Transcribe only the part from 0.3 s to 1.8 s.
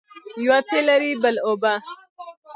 یوه تېل لري بل اوبه.